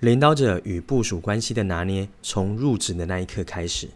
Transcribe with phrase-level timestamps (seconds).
[0.00, 3.88] 领导者与部属关系的拿捏，从入职的那一刻开始。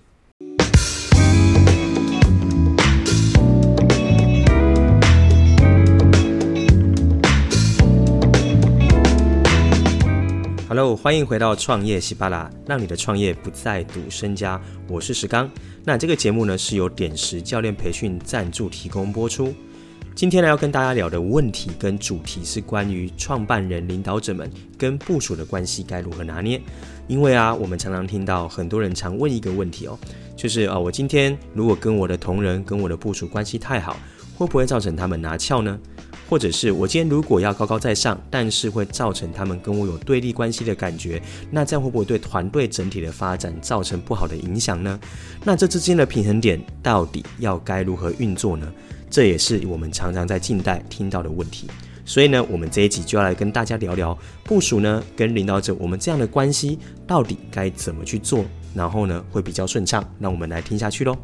[10.67, 14.59] Hello，欢迎回到创业喜巴拉，让你的创业不再赌身家。
[14.89, 15.51] 我是石刚。
[15.85, 19.53] 那这个节目呢，是由点石教练培训赞助提供播出。
[20.15, 26.61] 今天呢，要跟大家聊的问题跟主题是关于创办人、领导者们跟部署的关系该如何拿捏。
[27.07, 29.99] 因为啊，我们常常听到很多人常问一个问题哦，
[30.37, 33.97] 就是啊，我今天如果跟我的同仁、跟我的部署关系太好，
[34.37, 35.79] 会不会造成他们拿翘呢？
[36.29, 41.21] 或者是我今天如果要高高在上，但是会造成他们跟我有对立关系的感觉，
[41.51, 45.01] 那这样会不会对团队整体的发展造成不好的影响呢？
[45.45, 48.71] 那这之间的平衡点到底要该如何运作呢？
[49.11, 51.67] 这也是我们常常在近代听到的问题，
[52.05, 56.79] 所以呢，我们这一集就要来跟大家聊聊部署呢跟领导者我们这样的关系
[57.09, 60.09] 到底该怎么去做，然后呢会比较顺畅。
[60.17, 61.17] 那我们来听下去喽。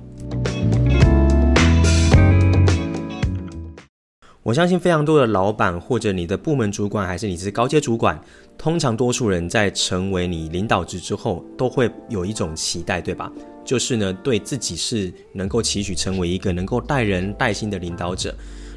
[4.43, 8.21] 我相信非常多的老板或者你的部门主管，还是你是高阶主管，
[8.59, 13.31] 通常多数人在成为你领导职之后，都会有一种期待，对吧？
[13.67, 18.33] 就是呢，对自己是能够期许成为一个能够带人带心的领导者，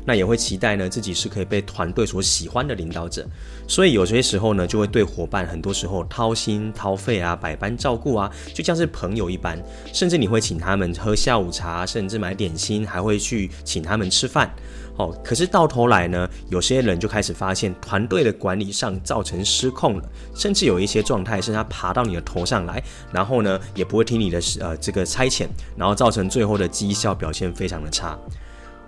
[0.10, 3.24] 那也会期待呢自己是可以被团队所喜欢的领导者。
[3.68, 9.62] 所以有些时候呢，就会对伙伴很多时候掏心掏肺啊，百般照顾啊，就像是朋友一般，
[9.94, 14.52] 甚至你会请他们喝下午茶，甚至买点心，还会去请他们吃饭。
[14.98, 25.46] 哦，可是到头来呢，有些人就开始发现团队的管理上造成失控了，甚至有一些状态是他爬到你的头上来，然后呢也不会听你的呃这个差遣，
[25.78, 28.18] 然后造成最后的绩效表现非常的差。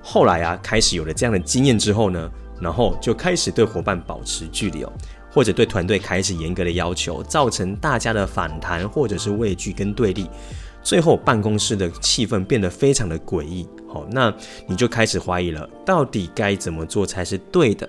[0.01, 4.91] 后来啊，开始有了这样的经验之后呢，然后就开始对伙伴保持距离哦，
[5.31, 10.29] 或者对团队开始严格的要求，造成大家的反弹或者是畏惧跟对立。
[10.83, 13.67] 最后，办公室的气氛变得非常的诡异。
[13.87, 14.33] 好，那
[14.67, 17.87] 你就开始怀疑了，到底该怎么做才是对的？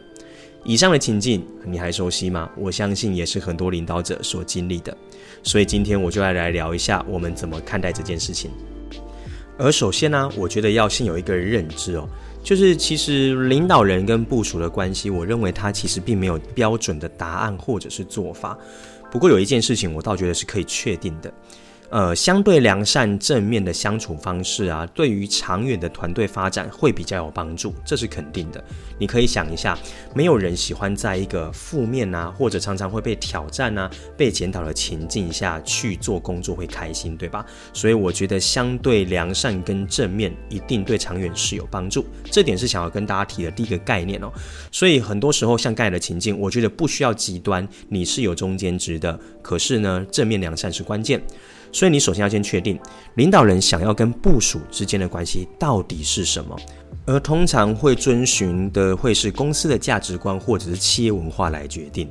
[0.64, 2.50] 以上的情境你还熟悉吗？
[2.56, 4.94] 我相信也是很多领导者所经历的。
[5.42, 8.50] 所以今天我就来来聊一下，我们怎么看待这件事情。
[9.58, 12.08] 而首先呢，我觉得要先有一个认知哦，
[12.42, 18.58] 就是其实领导人跟部署的关系，我认为它其实并没有标准的答案或者是做法。
[19.10, 21.32] 不过有一件事情，我倒觉得是可以确定的。
[21.92, 28.64] 呃，相对良善、正面的相处方式啊，对于长远的团队发展会比较有帮助，这是肯定的。
[28.98, 29.78] 你可以想一下，
[30.14, 37.44] 没有人喜欢在一个负面啊，或者常常会被挑战啊、被检讨的情境下去做工作会开心，对吧？
[37.74, 42.06] 所以我觉得相对良善跟正面一定对长远是有帮助。
[42.30, 44.32] 这点是想要跟大家提的第一个概念哦。
[44.70, 49.20] 所以很多时候像刚才的情境，我觉得不需要极端，你是有中间值的。
[49.42, 51.22] 可是呢，正面良善是关键。
[51.72, 52.78] 所以你首先要先确定，
[53.14, 56.54] 领导人想要跟部署之间的关系到底是什么。
[57.04, 62.08] 而通常会遵循的会是公司的价值观或者是企业文化来决定。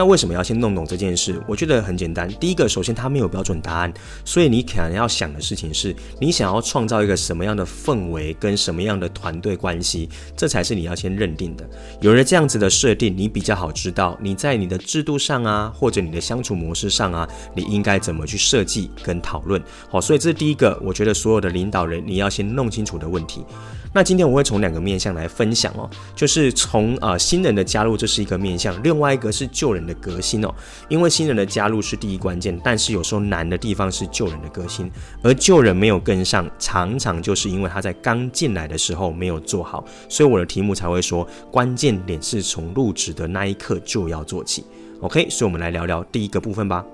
[0.00, 1.38] 那为什么要先弄懂这件事？
[1.46, 2.26] 我觉得很简单。
[2.40, 3.92] 第一个，首先它没有标准答案，
[4.24, 11.68] 所以你可能要想的事情是你想要创造一个什么样的氛围跟什么样的团队关系，这才是你要先认定的。
[12.00, 19.62] 有了这样子的设定，你比较好知道你在你的制度上啊，或者你的相处模式上啊，你应该怎么去设计跟讨论。
[19.90, 23.44] 好，所以这是第一个，我觉得所有的领导人你要先弄清楚的问题。
[23.92, 30.54] 那今天我会从两个面向来分享哦，就是从呃新人的加入，这是一个面向，另外一个是旧人的革新哦。
[30.88, 34.90] 因为新人的加入是第一关键，但是有时候难的地方是旧人的革新，
[35.22, 44.64] 而旧人没有跟上，常常就是因为他在刚进来的时候没有做好，所以我的题目才会说，关键点是从入职的那一刻就要做起。
[45.00, 46.84] OK，所以我们来聊聊第一个部分吧。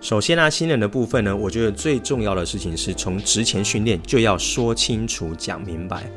[0.00, 6.10] 首先呢、新人的部分呢，我觉得最重要的事情是从职前训练就要说清楚、讲明白。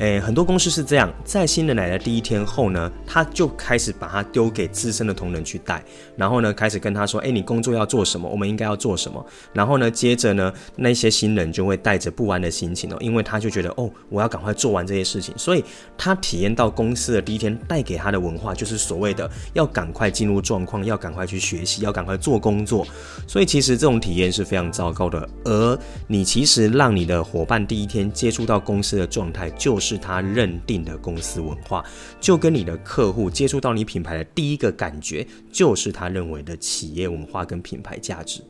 [0.00, 5.80] 诶，很多公司是这样，在新人来的第一天后呢，他就开始把他丢给资深的同仁去带，
[6.16, 8.28] 然后呢，开始跟他说：“诶，你工作要做什么？
[8.28, 9.24] 我们应该要做什么？”
[9.54, 15.64] 然后呢，接着呢，那些新人就会带着不安的心情哦，因为他就觉得哦，我要赶快做完这些事情，所以
[15.96, 22.84] 他体验到公司的第一天带给他的文化就是所谓的要赶快进入状况，要赶快去学习，要赶快做工作，
[23.28, 25.28] 所以其实这种体验是非常糟糕的。
[25.44, 25.78] 而
[26.08, 29.83] 你其实让你的伙伴第一天接触到公司的状态就是。
[29.84, 31.84] 是他认定的公司文化，
[32.18, 38.40] 就跟你的客户接触到你品牌的第一个感觉，就是他认为的企业文化跟品牌价值。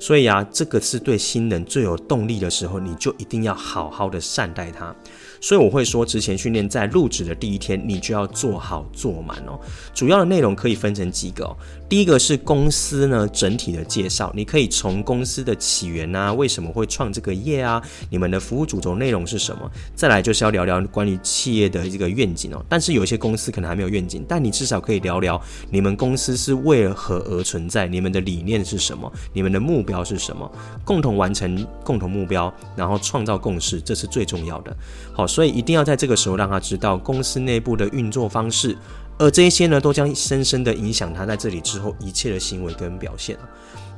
[0.00, 4.92] 所以啊，这个是对新人最有动力的时候，你就一定要好好的善待他。
[5.40, 9.58] 所以我会说，职前训练在入职的第一天，你就要做好做满哦。
[9.94, 11.56] 主要的内容可以分成几个。
[11.88, 19.68] 第一个是公司呢整体的介绍，你可以从公司的起源啊，为什么会创这个业啊，你们的服务主轴内容是什么？
[19.96, 22.64] 再来就是要聊聊关于企业的这个愿景哦。
[22.68, 25.40] 但是有些公司可能还没有愿景，但你至少可以聊聊
[25.70, 30.48] 你们公司是为何而存在，你们的理念是什么，你们的目标是什么，
[30.84, 34.76] 共同完成共同目标，然后创造共识，这是最重要的。
[35.12, 38.76] 好，所以一定要在这个时候让他知道公司内部的运作方式。
[39.16, 43.36] 而这一些呢，都将深深的影响他在这里之后一切的行为跟表现。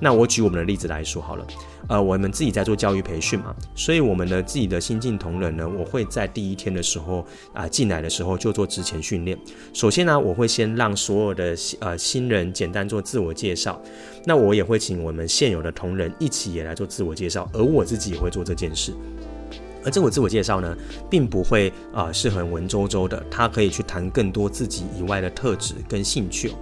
[0.01, 1.47] 那我举我们的例子来说好了，
[1.87, 9.39] 呃，我们自己在做教育培训嘛，所以我们的自己的新进同仁呢，我会在第一天的时候啊、进来的时候就做职前训练。
[9.73, 13.81] 首先呢，我会先让所有的呃新人简单做自我介绍，
[14.27, 18.93] 那我也会请我们现有的同仁一起也来做自我介绍，而我自己也会做这件事。
[19.85, 20.77] 而这个自我介绍呢，
[21.11, 26.53] 并不会啊、是很文绉绉的，他可以去谈更多自己以外的特质跟兴趣。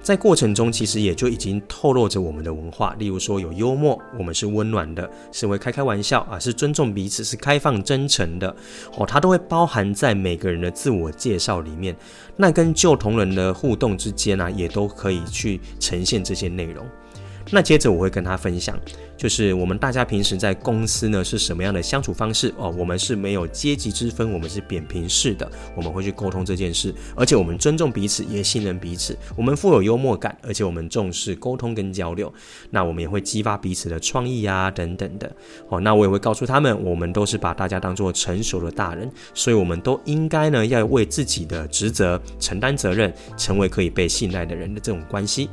[0.00, 8.48] 在过程中，其实也就已经透露着我们的文化，例如说有幽默，我们是温暖的，是会开开玩笑啊，是尊重彼此，是开放真诚的
[8.96, 11.94] 哦，它都会包含在每个人的自我介绍里面。
[12.36, 16.86] 那跟旧同仁的互动之间呢、也都可以去呈现这些内容。
[17.50, 18.78] 那接着我会跟他分享，
[19.16, 22.74] 就是我们大家平时在公司呢是什么样的相处方式哦？
[22.76, 29.16] 我们是没有阶级之分，我们是扁平式的，我们会去沟通这件事，而且我们尊重彼此，也信任彼此。
[29.34, 32.32] 我们富有幽默感，而且我们重视沟通跟交流。
[32.70, 35.30] 那我们也会激发彼此的创意啊，等等的。
[35.68, 45.48] 哦，那我也会告诉他们，我们都是把大家当做成熟的大人，所以我们都应该呢要为自己的职责承担责任，成为可以被信赖的人的这种关系。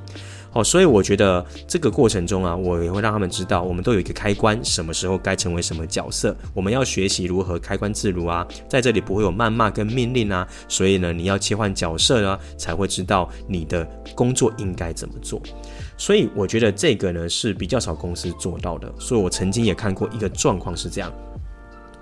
[0.56, 13.86] 哦，所以我觉得这个过程中啊，我也会让他们知道，我们都有一个开关，什么时候该成为什么角色，我们要学习如何开关自如啊，在这里不会有谩骂跟命令啊，所以呢，你要切换角色啊，才会知道你的
[14.16, 15.42] 工作应该怎么做。
[15.98, 21.12] 所以我觉得这个呢是比较少公司做到的，所以我曾经也看过一个状况是这样，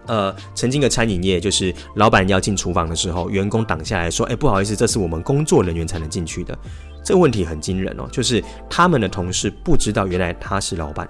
[0.07, 6.57] 呃，曾经的餐饮业就是老板要进厨房的时候，员工挡下来说，哎，不好意思，这是我们工作人员才能进去的。
[7.03, 11.07] 这个问题很惊人哦，就是他们的同事不知道原来他是老板，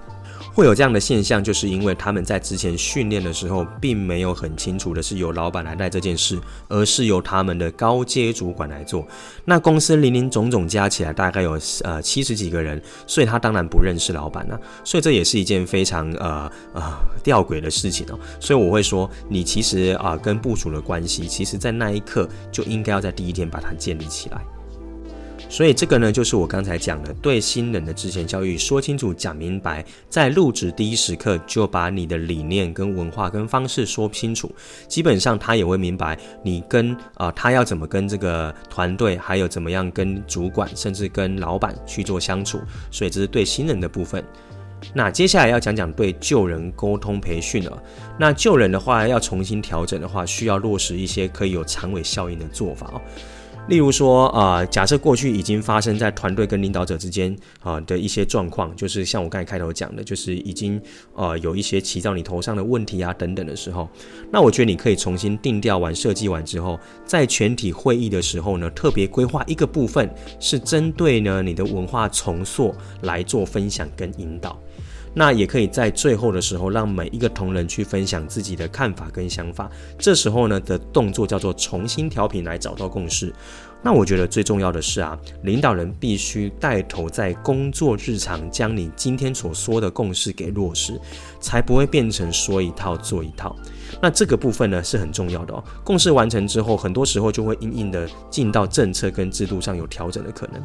[0.54, 9.04] 会有这样的现象，就是因为他们在之前训练的时候，并没有很清楚的是由老板来带这件事，而是由他们的高阶主管来做。
[9.44, 16.82] 那公司林林总总加起来大概有呃七十几个人，所以他当然不认识老板啊，所以这也是一件非常呃呃
[17.24, 18.18] 吊诡的事情哦。
[18.38, 24.40] 所以我会说，你其实啊、跟部署的关系，其实在那一刻就应该要在第一天把它建立起来。
[25.54, 34.52] 所以这个呢，就是我刚才讲的，对新人的之前教育说清楚、讲明白，在入职第一时刻就把你的理念、跟文化、跟方式说清楚，
[34.88, 42.60] 基本上他也会明白你跟啊、他要怎么跟这个团队，还有怎么样跟主管，甚至跟老板去做相处。
[42.90, 44.24] 所以这是对新人的部分。
[44.92, 47.80] 那接下来要讲讲对旧人沟通培训了。
[48.18, 53.00] 那旧人的话要重新调整的话，需要落实一些可以有长尾效应的做法哦。
[53.66, 60.80] 例如说，啊、假设过去已经发生在团队跟领导者之间啊的一些状况，就是像我刚才开头讲的，就是已经
[61.14, 63.88] 呃有一些骑到你头上的问题啊等等的时候，
[64.30, 74.58] 那我觉得你可以重新定调完、设计完之后，在全体会议的时候呢，特别规划一个部分，是针对呢你的文化重塑来做分享跟引导。
[75.14, 79.70] 那也可以在最后的时候，让每一个同仁去分享自己的看法跟想法。
[79.96, 83.32] 这时候呢的动作叫做重新调频，来找到共识。
[83.80, 90.98] 那我觉得最重要的是啊，领导人必须带头在工作日常将你今天所说的共识给落实，
[91.38, 93.54] 才不会变成说一套做一套。
[94.00, 95.62] 那这个部分呢是很重要的哦。
[95.84, 100.62] 共识完成之后，很多时候就会硬硬的进到政策跟制度上有调整的可能。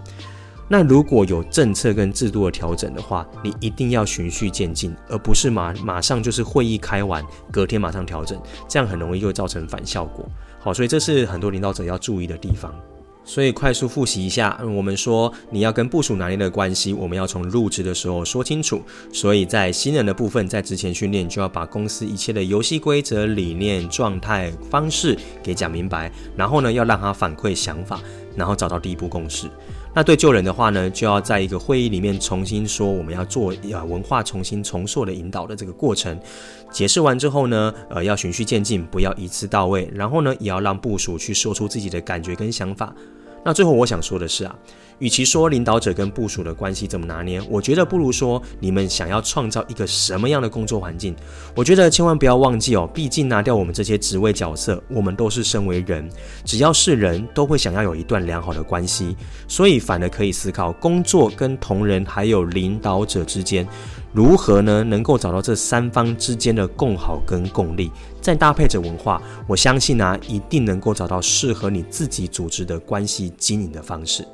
[0.71, 10.29] 那如果有政策跟制度的调整的话，你一定要循序渐进，而不是马马上就是会议开完，隔天马上调整，这样很容易就会造成反效果。
[10.59, 12.71] 好，所以这是很多领导者要注意的地方。
[13.25, 18.81] 所以快速复习一下，我们说你要跟部属拿捏的关系，我们要从入职的时候说清楚。
[19.11, 27.99] 所以在新人的部分，在职前训练就要把公司一切的游戏规则、理念、状态、方式给讲明白，然后呢，要让他反馈想法，
[28.35, 29.47] 然后找到第一步共识。
[29.93, 36.17] 那对旧人的话呢，就要在一个会议里面重新说，我们要做呃文化重新重塑的引导的这个过程。
[36.71, 39.89] 解释完之后呢，呃，要循序渐进，不要一次到位。
[39.93, 42.93] 然后呢，也要让部署去说出自己的感觉跟想法。
[43.43, 44.55] 那最后我想说的是啊。
[44.99, 51.15] 与其说领导者跟部属的关系怎么拿捏，我觉得不如说你们想要创造一个什么样的工作环境。
[51.55, 56.09] 我觉得千万不要忘记哦，毕竟拿掉我们这些职位角色，我们都是身为人，
[56.43, 59.15] 只要是人都会想要有一段良好的关系。
[59.47, 63.65] 所以反而可以思考工作跟同仁还有领导者之间，
[64.11, 74.25] 如何呢能够找到这三方之间的共好跟共利，再搭配着文化，我相信啊一定能够找到适合你自己组织的关系经营的方式。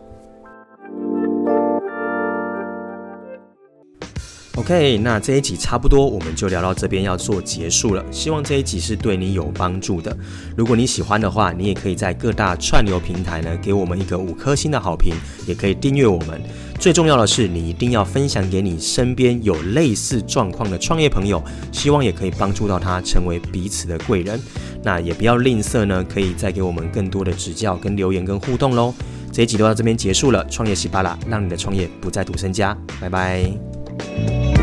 [4.57, 8.03] OK，那这一集差不多，我们就聊到这边要做结束了。
[8.09, 10.15] 希望这一集是对你有帮助的。
[10.55, 15.13] 如果你喜欢的话，你也可以在各大串流平台呢给我们一个五颗星的好评，
[15.45, 16.41] 也可以订阅我们。
[16.79, 21.43] 最重要的是，你一定要分享给你身边有类似状况的创业朋友，
[21.73, 24.39] 希望也可以帮助到他成为彼此的贵人。
[24.81, 28.93] 那也不要吝啬呢，可以再给我们更多的指教、跟留言、跟互动喽。
[29.33, 32.75] 这一集就到这边结束了，创业喜巴拉，让你的创业不再赌身家。
[33.01, 33.74] 拜拜。
[33.97, 34.54] Bye.